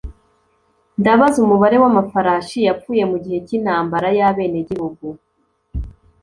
[0.99, 5.05] ndabaza umubare w'amafarashi yapfuye mugihe cy'intambara y'abenegihugu